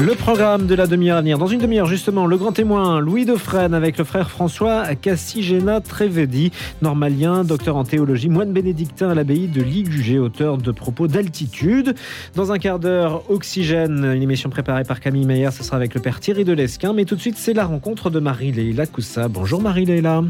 [0.00, 1.38] Le programme de la demi-heure à venir.
[1.38, 6.50] Dans une demi-heure, justement, le grand témoin Louis Dauphren avec le frère François Cassigena Trevedi,
[6.80, 11.94] normalien, docteur en théologie, moine bénédictin à l'abbaye de Ligugé, auteur de propos d'altitude.
[12.34, 16.00] Dans un quart d'heure, Oxygène, une émission préparée par Camille Meyer, ce sera avec le
[16.00, 16.92] père Thierry Delesquin.
[16.92, 19.28] Mais tout de suite, c'est la rencontre de Marie-Léla Coussa.
[19.28, 20.22] Bonjour Marie-Léla.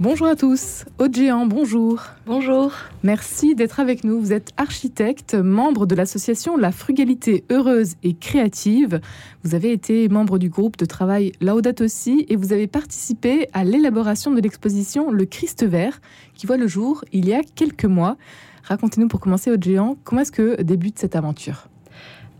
[0.00, 0.84] Bonjour à tous.
[0.98, 2.02] Aude Géant, bonjour.
[2.26, 2.72] Bonjour.
[3.04, 4.18] Merci d'être avec nous.
[4.18, 9.00] Vous êtes architecte, membre de l'association La Frugalité Heureuse et Créative.
[9.44, 13.62] Vous avez été membre du groupe de travail Laudato aussi et vous avez participé à
[13.62, 16.00] l'élaboration de l'exposition Le Christ vert
[16.34, 18.16] qui voit le jour il y a quelques mois.
[18.64, 21.68] Racontez-nous pour commencer, Aude Géant, comment est-ce que débute cette aventure?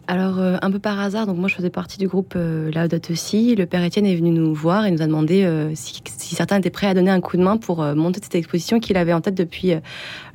[0.07, 3.13] Alors, euh, un peu par hasard, donc moi je faisais partie du groupe euh, Laudato
[3.13, 3.55] aussi.
[3.57, 6.03] Le père Étienne est venu nous voir et nous a demandé euh, si,
[6.35, 9.15] certains étaient prêts à donner un coup de main pour monter cette exposition qu'il avait
[9.15, 9.73] en tête depuis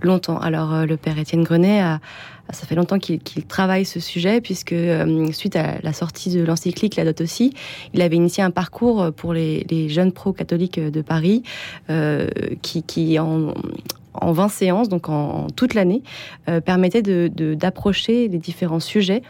[0.01, 0.39] longtemps.
[0.39, 1.99] Alors, le père Étienne Grenet a,
[2.51, 4.75] ça fait longtemps qu'il travaille ce sujet, puisque
[5.33, 7.53] suite à la sortie de l'encyclique Laudato aussi,
[7.93, 11.43] il avait initié un parcours pour les, jeunes pro-catholiques de Paris,
[12.61, 13.53] qui, en,
[14.13, 16.01] en 20 séances, donc en, toute l'année,
[16.65, 19.21] permettait d'approcher les différents sujets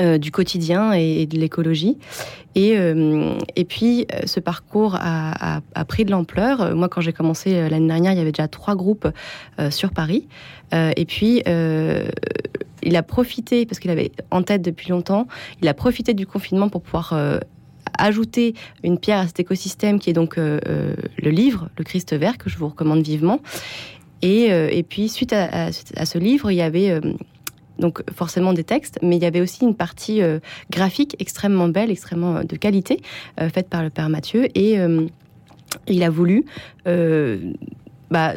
[0.00, 1.96] euh, du quotidien et, de l'écologie.
[2.56, 6.74] Et, euh, et puis, euh, ce parcours a, pris de l'ampleur.
[6.74, 9.08] Moi, quand j'ai commencé l'année dernière, il y avait déjà trois groupes
[9.70, 10.26] sur Paris.
[10.72, 11.42] et puis,
[12.82, 15.28] il a profité, parce qu'il avait en tête depuis longtemps,
[15.62, 17.14] il a profité du confinement pour pouvoir
[17.96, 20.96] ajouter une pierre à cet écosystème qui est donc le
[21.30, 23.40] livre, le Christ vert, que je vous recommande vivement.
[24.22, 27.00] Et, et puis, suite à, ce livre, il y avait
[27.78, 30.38] donc forcément des textes, mais il y avait aussi une partie euh,
[30.70, 33.00] graphique extrêmement belle, extrêmement euh, de qualité,
[33.40, 34.48] euh, faite par le père Mathieu.
[34.54, 34.76] Et
[35.88, 36.44] il a voulu
[38.10, 38.34] bah,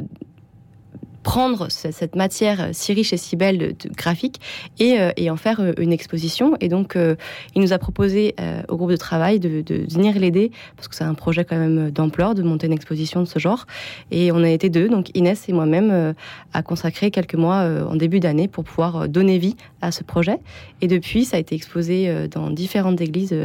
[1.23, 4.39] prendre cette matière si riche et si belle de, graphique
[4.80, 6.56] et, euh, et, en faire euh, une exposition.
[6.59, 7.16] Et donc, euh,
[7.56, 8.36] il nous a proposé
[8.67, 12.36] au groupe de travail de, venir l'aider, parce que c'est un projet quand même d'ampleur,
[12.36, 13.66] de monter une exposition de ce genre.
[14.11, 16.14] Et on a été deux, donc Inès et moi-même,
[16.54, 20.38] à consacrer quelques mois en début d'année pour pouvoir donner vie à ce projet.
[20.82, 23.36] Et depuis, ça a été exposé dans différentes églises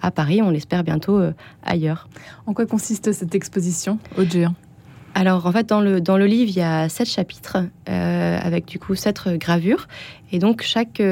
[0.00, 1.20] à Paris, on l'espère bientôt
[1.62, 2.08] ailleurs.
[2.46, 4.54] En quoi consiste cette exposition au géant
[5.14, 8.66] alors en fait dans le, dans le livre il y a sept chapitres euh, avec
[8.66, 9.86] du coup sept gravures.
[10.32, 11.02] Et donc chaque,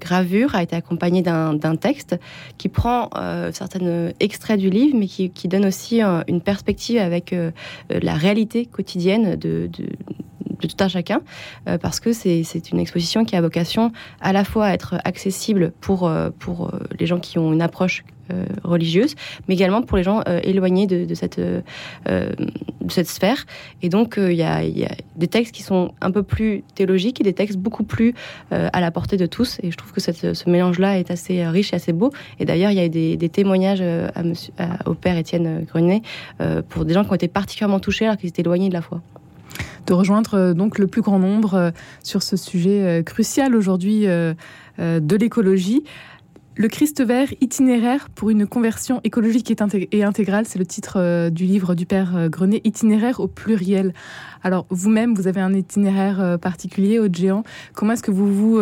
[0.00, 2.18] gravure a été accompagnée d'un texte
[2.58, 7.32] qui prend euh, certains extraits du livre mais qui, donne aussi euh, une perspective avec
[7.32, 7.50] euh,
[7.90, 9.68] la réalité quotidienne de,
[10.60, 11.22] tout un chacun,
[11.80, 16.12] parce que c'est une exposition qui a vocation à la fois à être accessible pour,
[16.98, 18.04] les gens qui ont une approche
[18.64, 19.14] religieuse,
[19.48, 21.62] mais également pour les gens éloignés de, cette, de
[22.88, 23.46] cette sphère.
[23.82, 24.62] Et donc, il y, a,
[25.16, 28.14] des textes qui sont un peu plus théologiques et des textes beaucoup plus
[28.50, 29.58] à la portée de tous.
[29.62, 32.10] Et je trouve que ce mélange-là est assez riche et assez beau.
[32.38, 34.22] Et d'ailleurs, il y a eu des, témoignages à
[34.86, 36.02] au père Étienne Grenet
[36.68, 39.00] pour des gens qui ont été particulièrement touchés alors qu'ils étaient éloignés de la foi
[39.86, 41.70] de rejoindre euh, donc le plus grand nombre euh,
[42.02, 44.06] sur ce sujet euh, crucial aujourd'hui
[44.78, 45.84] de l'écologie.
[46.60, 51.74] Le Christ vert itinéraire pour une conversion écologique et intégrale, c'est le titre du livre
[51.74, 53.94] du Père Grenet, itinéraire au pluriel.
[54.42, 57.44] Alors vous-même, vous avez un itinéraire particulier au géant.
[57.72, 58.60] Comment est-ce que vous vous,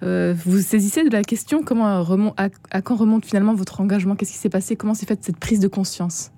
[0.00, 1.64] vous saisissez de la question?
[1.64, 2.04] Comment
[2.36, 4.14] à, à quand remonte finalement votre engagement?
[4.14, 4.76] Qu'est-ce qui s'est passé?
[4.76, 6.30] Comment s'est faite cette prise de conscience?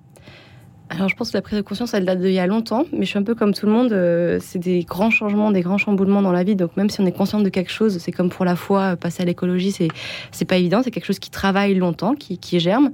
[0.89, 3.03] Alors je pense que la prise de conscience, elle date d'il y a longtemps, mais
[3.03, 5.77] je suis un peu comme tout le monde, euh, c'est des grands changements, des grands
[5.77, 8.29] chamboulements dans la vie, donc même si on est conscient de quelque chose, c'est comme
[8.29, 9.89] pour la foi, euh, passer à l'écologie, c'est,
[10.31, 12.91] c'est pas évident, c'est quelque chose qui travaille longtemps, qui, qui germe.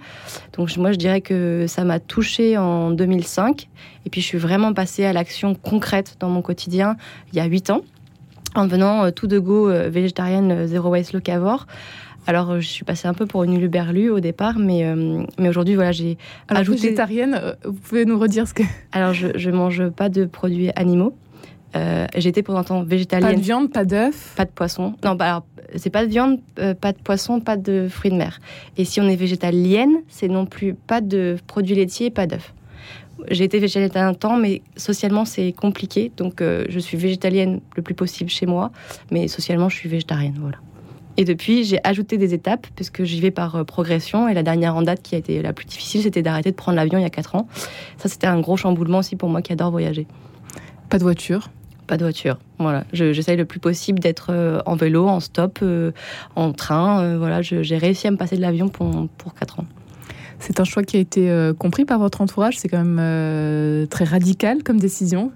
[0.57, 3.69] Donc moi je dirais que ça m'a touchée en 2005,
[4.05, 6.97] et puis je suis vraiment passée à l'action concrète dans mon quotidien
[7.31, 7.81] il y a 8 ans,
[8.55, 11.67] en devenant euh, tout de go végétarienne, zéro waste locavore.
[12.27, 15.49] Alors, euh, je suis passée un peu pour une luberlue au départ, mais, euh, mais
[15.49, 16.17] aujourd'hui, voilà, j'ai
[16.47, 16.81] ajouté...
[16.81, 18.63] végétarienne, euh, vous pouvez nous redire ce que...
[18.91, 21.15] Alors, je ne mange pas de produits animaux.
[22.15, 23.31] J'étais pour un temps végétalienne.
[23.31, 24.93] Pas de viande, pas d'œufs Pas de poisson.
[25.03, 25.45] Non, bah alors,
[25.75, 28.39] c'est pas de viande, pas de poisson, pas de fruits de mer.
[28.77, 32.53] Et si on est végétalienne, c'est non plus pas de produits laitiers, pas d'œufs.
[33.31, 36.11] J'ai été végétalienne un temps, mais socialement, c'est compliqué.
[36.15, 38.71] Donc, je suis végétalienne le plus possible chez moi,
[39.09, 40.37] mais socialement, je suis végétarienne.
[40.39, 40.59] Voilà.
[41.17, 44.27] Et depuis, j'ai ajouté des étapes parce que j'y vais par euh, progression.
[44.27, 46.75] Et la dernière en date qui a été la plus difficile, c'était d'arrêter de prendre
[46.75, 47.47] l'avion il y a 4 ans.
[47.97, 50.07] Ça, c'était un gros chamboulement aussi pour moi qui adore voyager.
[50.89, 51.49] Pas de voiture?
[51.85, 52.39] Pas de voiture.
[52.57, 52.85] Voilà.
[52.93, 55.91] J'essaye le plus possible d'être euh, en vélo, en stop, euh,
[56.35, 57.17] en train.
[57.17, 59.65] Voilà, j'ai réussi à me passer de l'avion pour, pour 4 ans.
[60.39, 62.57] C'est un choix qui a été compris par votre entourage?
[62.57, 65.31] C'est quand même très radical comme décision?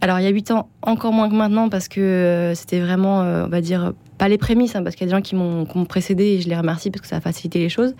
[0.00, 3.48] Alors il y a 8 ans, encore moins que maintenant, parce que c'était vraiment, on
[3.48, 6.24] va dire, pas les prémices, hein, parce qu'il y a des gens qui m'ont précédé
[6.24, 7.94] et je les remercie parce que ça a facilité les choses.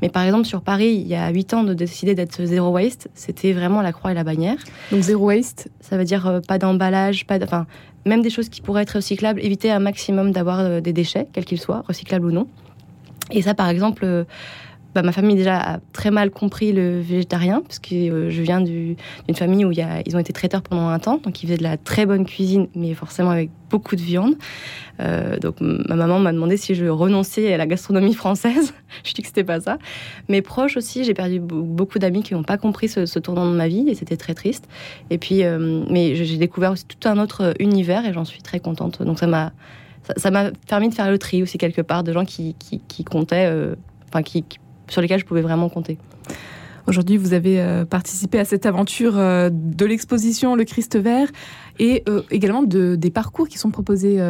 [0.00, 3.08] Mais par exemple, sur Paris, il y a 8 ans, de décider d'être zéro waste,
[3.14, 4.58] c'était vraiment la croix et la bannière.
[4.90, 7.66] Donc zéro waste Ça veut dire pas d'emballage, pas de, enfin,
[8.06, 11.60] même des choses qui pourraient être recyclables, éviter un maximum d'avoir des déchets, quels qu'ils
[11.60, 12.46] soient, recyclables ou non.
[13.30, 14.26] Et ça, par exemple,
[14.94, 18.60] bah, ma famille déjà a très mal compris le végétarien, parce que euh, je viens
[18.60, 18.96] d'une
[19.34, 22.04] famille où ils ont été traiteurs pendant un temps, donc ils faisaient de la très
[22.04, 24.34] bonne cuisine, mais forcément avec beaucoup de viande.
[25.00, 28.74] Euh, donc ma maman m'a demandé si je renonçais à la gastronomie française.
[29.04, 29.78] je dis que c'était pas ça.
[30.28, 33.68] Mes proches aussi, j'ai perdu beaucoup d'amis qui n'ont pas compris ce, tournant de ma
[33.68, 34.68] vie et c'était très triste.
[35.08, 38.60] Et puis, euh, mais j'ai découvert aussi tout un autre univers et j'en suis très
[38.60, 39.02] contente.
[39.02, 39.52] Donc ça m'a
[40.16, 43.48] ça m'a permis de faire le tri aussi quelque part de gens qui, qui, comptaient,
[44.08, 44.44] enfin qui
[44.92, 45.98] sur lesquels je pouvais vraiment compter.
[46.86, 51.28] Aujourd'hui, vous avez euh, participé à cette aventure euh, de l'exposition Le Christ vert
[51.78, 54.20] et euh, également de, des parcours qui sont proposés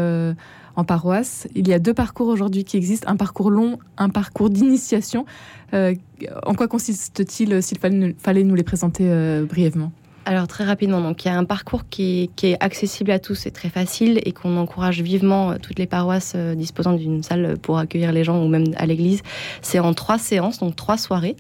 [0.75, 1.49] en paroisse.
[1.55, 5.27] Il y a deux parcours aujourd'hui qui existent, un parcours long, un parcours d'initiation.
[5.73, 9.05] en quoi consiste-t-il, s'il fallait nous les présenter
[9.49, 9.93] brièvement?
[10.25, 13.51] Alors très rapidement, donc il y a un parcours qui est, accessible à tous et
[13.51, 17.79] très facile et qu'on encourage vivement euh, toutes les paroisses euh, disposant d'une salle pour
[17.79, 19.23] accueillir les gens ou même à l'église.
[19.63, 21.37] C'est en trois séances, donc trois soirées.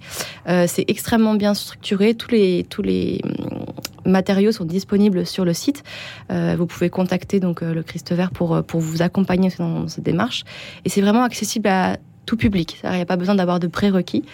[0.48, 2.14] Euh, c'est extrêmement bien structuré.
[2.14, 3.66] Tous les hum,
[4.04, 5.84] matériaux sont disponibles sur le site.
[6.30, 10.42] vous pouvez contacter donc le Christ Vert pour pour vous accompagner dans cette démarche.
[10.84, 12.80] Et c'est vraiment accessible à tout public.
[12.82, 14.24] Il n'y a pas besoin d'avoir de prérequis.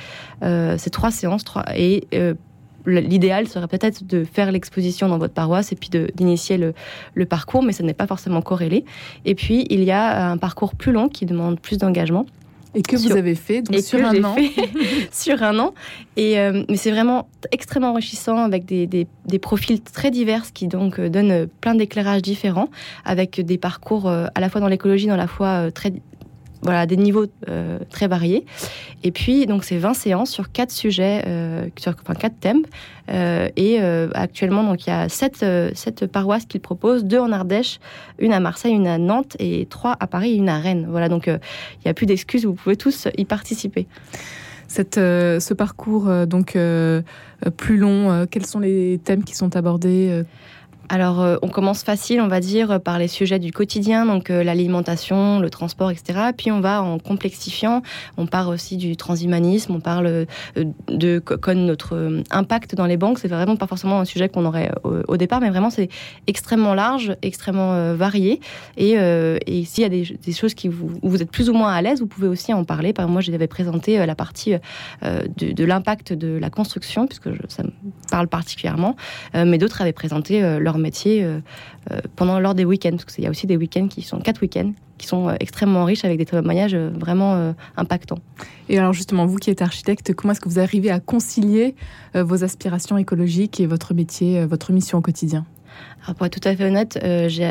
[0.41, 2.07] c'est trois séances, trois et
[2.89, 6.75] l'idéal serait peut-être de faire l'exposition dans votre paroisse et puis d'initier le,
[7.15, 8.85] le, parcours, mais ça n'est pas forcément corrélé.
[9.25, 12.27] Et puis, il y a un parcours plus long qui demande plus d'engagement.
[12.75, 14.37] Et que vous avez fait donc sur, un an.
[15.11, 15.75] sur un an.
[16.17, 20.69] Et euh, mais c'est vraiment extrêmement enrichissant avec des, des, des, profils très divers qui
[20.69, 22.69] donc euh, donnent plein d'éclairages différents,
[23.07, 25.93] avec des parcours euh, à la fois dans l'écologie, dans la fois très
[26.69, 28.45] voilà, des niveaux euh, très variés.
[29.03, 32.61] Et puis, donc, c'est 20 séances sur quatre sujets, euh, sur enfin, quatre thèmes.
[33.09, 33.81] Euh, et
[34.13, 37.81] actuellement, donc, il y a sept, sept paroisses qu'il propose, deux en Ardèche,
[38.19, 40.87] une à Marseille, une à Nantes, et trois à Paris une à Rennes.
[40.91, 41.41] Voilà, donc, il
[41.87, 43.87] n'y a plus d'excuses, vous pouvez tous y participer.
[44.67, 46.59] Cette, ce parcours donc
[47.57, 50.23] plus long, quels sont les thèmes qui sont abordés
[50.91, 54.43] alors, euh, on commence facile, on va dire, par les sujets du quotidien, donc euh,
[54.43, 56.31] l'alimentation, le transport, etc.
[56.37, 57.83] Puis on va en complexifiant.
[58.17, 60.25] On part aussi du transhumanisme, on parle euh,
[60.89, 61.23] de
[61.55, 63.19] notre impact dans les banques.
[63.19, 65.89] C'est vraiment pas forcément un sujet qu'on aurait au, départ, mais vraiment c'est
[66.27, 68.41] extrêmement large, extrêmement varié.
[68.77, 71.73] Et, et s'il y a des, choses qui vous, où vous êtes plus ou moins
[71.73, 72.93] à l'aise, vous pouvez aussi en parler.
[72.93, 74.55] Par moi, j'avais présenté la partie
[75.03, 77.71] de, de l'impact de la construction, puisque ça me
[78.11, 78.97] parle particulièrement.
[79.35, 81.41] mais d'autres avaient présenté leur métier euh,
[81.91, 84.43] euh, pendant lors des week-ends, parce qu'il y a aussi des week-ends qui sont quatre
[84.43, 88.19] week-ends qui sont euh, extrêmement riches avec des témoignages vraiment impactants.
[88.69, 91.77] Et alors justement, vous qui êtes architecte, comment est-ce que vous arrivez à concilier
[92.15, 95.47] vos aspirations écologiques et votre métier, votre mission au quotidien?
[96.03, 96.99] Alors pour être tout à fait honnête,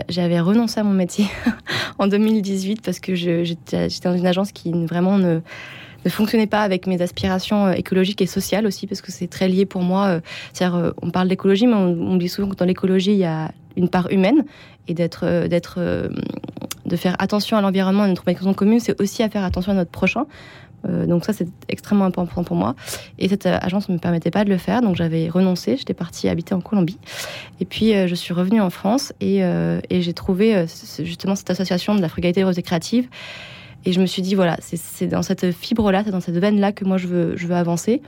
[0.10, 1.26] j'avais renoncé à mon métier
[2.00, 5.40] en 2018 parce que j'étais dans une agence qui vraiment ne,
[6.06, 9.48] ne fonctionnait pas avec mes aspirations euh, écologiques et sociales aussi, parce que c'est très
[9.48, 10.06] lié pour moi.
[10.08, 10.20] Euh,
[10.54, 13.52] cest euh, on parle d'écologie, mais on, dit souvent que dans l'écologie, il y a
[13.76, 14.44] une part humaine
[14.88, 15.80] et d'être, d'être,
[16.86, 19.76] de faire attention à l'environnement et notre maison commune, c'est aussi à faire attention à
[19.76, 20.26] notre prochain.
[20.88, 22.74] donc ça, c'est extrêmement important pour moi.
[23.20, 25.78] Et cette agence ne me permettait pas de le faire, donc j'avais renoncé.
[25.78, 26.98] J'étais partie habiter en Colombie.
[27.60, 30.66] Et puis, je suis revenue en France et, et j'ai trouvé
[31.00, 33.10] justement cette association de la frugalité heureuse et créative
[33.86, 36.84] et je me suis dit, voilà, c'est dans cette fibre-là, c'est dans cette veine-là que
[36.84, 38.02] moi je veux, je veux avancer.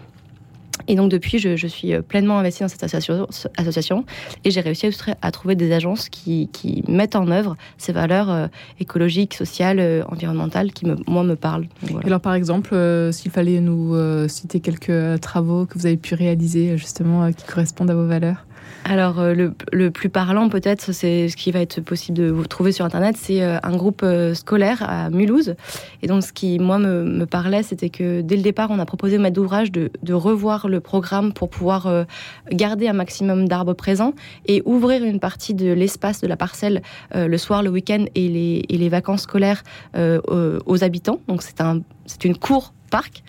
[0.87, 4.05] Et donc depuis, je, suis pleinement investie dans cette association, association
[4.43, 4.89] et j'ai réussi
[5.21, 8.47] à, trouver des agences qui, qui, mettent en œuvre ces valeurs euh,
[8.79, 11.67] écologiques, sociales, euh, environnementales qui, me, moi, me parlent.
[12.03, 13.95] alors par exemple, euh, s'il fallait nous
[14.27, 18.45] citer quelques travaux que vous avez pu réaliser justement qui correspondent à vos valeurs
[18.85, 22.71] alors, euh, le, plus parlant, peut-être, c'est ce qui va être possible de vous trouver
[22.71, 25.55] sur Internet, c'est euh, un groupe euh, scolaire à Mulhouse.
[26.01, 29.17] Et donc, ce qui, moi, me, parlait, c'était que dès le départ, on a proposé
[29.17, 32.05] au maître d'ouvrage de, revoir le programme pour pouvoir
[32.51, 34.13] garder un maximum d'arbres présents
[34.47, 36.81] et ouvrir une partie de l'espace de la parcelle
[37.13, 38.27] le soir, le week-end et
[38.67, 39.63] les, vacances scolaires
[39.95, 41.21] aux habitants.
[41.27, 43.23] Donc, c'est une cour parc.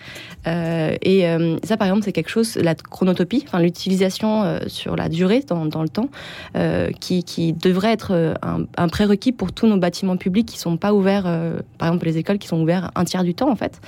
[0.45, 1.25] et
[1.63, 5.89] ça, par exemple, c'est quelque chose, la chronotopie, enfin l'utilisation sur la durée dans, le
[5.89, 6.09] temps,
[6.99, 8.35] qui, devrait être
[8.77, 11.23] un, prérequis pour tous nos bâtiments publics qui sont pas ouverts,
[11.77, 13.79] par exemple les écoles qui sont ouverts un tiers du temps en fait.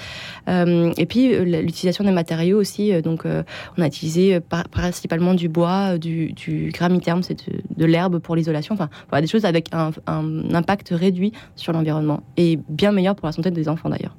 [0.47, 3.01] et puis l'utilisation des matériaux aussi.
[3.01, 4.39] donc, on a utilisé
[4.71, 8.75] principalement du bois, du, du gramiterme, c'est de, l'herbe pour l'isolation.
[8.75, 8.89] Enfin,
[9.21, 13.51] des choses avec un, un impact réduit sur l'environnement et bien meilleur pour la santé
[13.51, 14.15] des enfants d'ailleurs.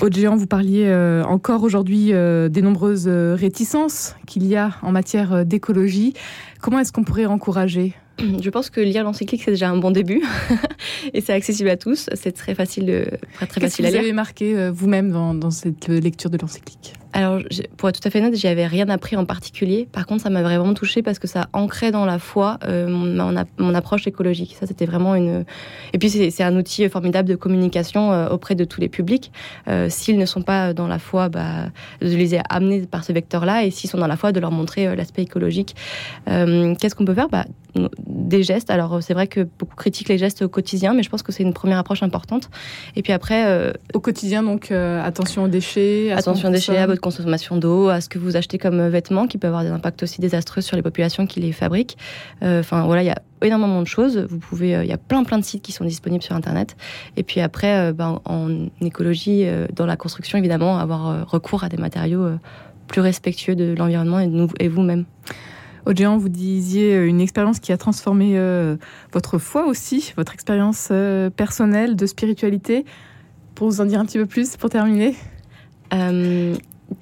[0.00, 4.72] Aude Géant, vous parliez euh, encore aujourd'hui euh, des nombreuses euh, réticences qu'il y a
[4.82, 6.14] en matière d'écologie.
[6.60, 7.94] Comment est-ce qu'on pourrait encourager
[8.40, 10.22] je pense que lire l'encyclique, c'est déjà un bon début.
[11.14, 12.08] et c'est accessible à tous.
[12.14, 13.06] C'est très facile, de,
[13.48, 14.00] très, facile à lire.
[14.00, 17.40] Vous avez marqué vous-même dans, dans, cette lecture de l'encyclique alors,
[17.76, 19.88] pour être tout à fait honnête, j'y avais rien appris en particulier.
[19.90, 23.74] Par contre, ça m'a vraiment touchée parce que ça ancrait dans la foi euh, mon,
[23.74, 24.56] approche écologique.
[24.58, 25.44] Ça, c'était vraiment une.
[25.92, 29.30] Et puis, c'est un outil formidable de communication euh, auprès de tous les publics.
[29.68, 31.66] Euh, s'ils ne sont pas dans la foi, bah,
[32.00, 33.64] de les amener par ce vecteur-là.
[33.64, 35.76] Et s'ils sont dans la foi, de leur montrer l'aspect écologique.
[36.26, 37.28] Qu'est-ce qu'on peut faire?
[37.28, 37.44] Bah,
[38.06, 38.70] Des gestes.
[38.70, 41.42] Alors, c'est vrai que beaucoup critiquent les gestes au quotidien, mais je pense que c'est
[41.42, 42.50] une première approche importante.
[42.96, 43.72] Et puis après.
[43.92, 46.12] Au quotidien, donc, attention aux déchets.
[46.12, 49.38] Attention aux déchets, à votre consommation d'eau, à ce que vous achetez comme vêtements, qui
[49.38, 51.96] peut avoir des impacts aussi désastreux sur les populations qui les fabriquent.
[52.42, 54.18] Euh, enfin voilà, il y a énormément de choses.
[54.18, 56.76] Vous pouvez, euh, il y a plein plein de sites qui sont disponibles sur Internet.
[57.16, 61.76] Et puis après, euh, ben, en écologie, dans la construction, évidemment, avoir recours à des
[61.76, 62.38] matériaux
[62.86, 65.04] plus respectueux de l'environnement et, et vous-même.
[65.86, 68.38] Odéan, vous disiez une expérience qui a transformé
[69.12, 70.90] votre foi aussi, votre expérience
[71.36, 72.84] personnelle de spiritualité.
[73.54, 75.14] Pour vous en dire un petit peu plus, pour terminer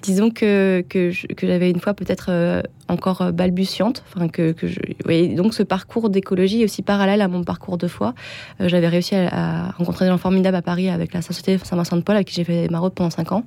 [0.01, 1.11] disons que, que,
[1.41, 4.03] j'avais une fois peut-être euh, encore euh, balbutiante.
[4.07, 8.13] Enfin, que, je, donc ce parcours d'écologie est aussi parallèle à mon parcours de foi.
[8.61, 12.27] Euh, j'avais réussi à, rencontrer des gens formidables à Paris avec la Société Saint-Vincent-de-Paul, avec
[12.27, 13.43] qui j'ai fait ma route pendant 5 ans.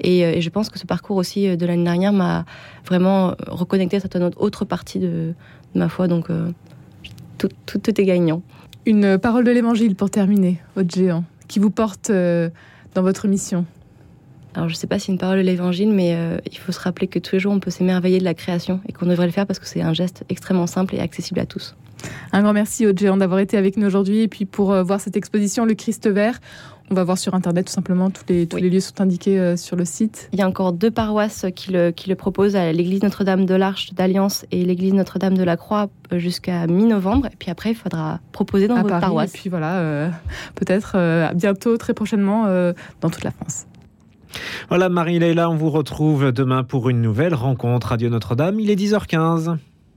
[0.00, 2.44] Et, je pense que ce parcours aussi de l'année dernière m'a
[2.86, 5.34] vraiment reconnecté à cette autre partie de,
[5.74, 6.08] ma foi.
[6.08, 6.28] Donc
[7.38, 8.42] tout, tout, est gagnant.
[8.84, 13.64] Une parole de l'évangile pour terminer, votre géant, qui vous porte dans votre mission.
[14.54, 16.80] Alors je ne sais pas si une parole de l'évangile, mais euh, il faut se
[16.80, 19.32] rappeler que tous les jours on peut s'émerveiller de la création et qu'on devrait le
[19.32, 21.74] faire parce que c'est un geste extrêmement simple et accessible à tous.
[22.32, 25.00] Un grand merci au géant d'avoir été avec nous aujourd'hui et puis pour euh, voir
[25.00, 26.38] cette exposition Le Christ vert.
[26.90, 29.56] On va voir sur internet tout simplement tous les tous les lieux sont indiqués euh,
[29.56, 30.28] sur le site.
[30.34, 33.94] Il y a encore deux paroisses qui le qui le proposent l'église Notre-Dame de l'Arche
[33.94, 38.68] d'Alliance et l'église Notre-Dame de la Croix jusqu'à mi-novembre et puis après il faudra proposer
[38.68, 39.34] dans votre paroisse.
[39.34, 40.10] Et puis voilà
[40.56, 42.44] peut-être bientôt très prochainement
[43.00, 43.66] dans toute la France.
[44.68, 47.88] Voilà, Marie-Leila, on vous retrouve demain pour une nouvelle rencontre.
[47.88, 49.56] Radio Notre-Dame, il est 10h15.